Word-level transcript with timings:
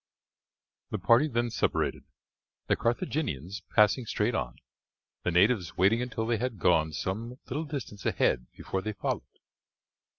The 0.89 0.97
party 0.97 1.27
then 1.27 1.51
separated, 1.51 2.05
the 2.65 2.75
Carthaginians 2.75 3.61
passing 3.75 4.07
straight 4.07 4.33
on, 4.33 4.55
the 5.21 5.29
natives 5.29 5.77
waiting 5.77 6.01
until 6.01 6.25
they 6.25 6.37
had 6.37 6.57
gone 6.57 6.91
some 6.91 7.37
little 7.45 7.65
distance 7.65 8.03
ahead 8.07 8.47
before 8.51 8.81
they 8.81 8.93
followed. 8.93 9.21